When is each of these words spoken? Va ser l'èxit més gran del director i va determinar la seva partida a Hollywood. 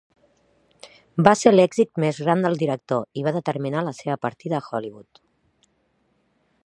Va 1.27 1.33
ser 1.41 1.51
l'èxit 1.53 2.01
més 2.03 2.21
gran 2.25 2.41
del 2.45 2.57
director 2.63 3.21
i 3.21 3.27
va 3.29 3.35
determinar 3.37 3.85
la 3.91 3.95
seva 4.01 4.19
partida 4.25 4.59
a 4.63 4.67
Hollywood. 4.79 5.23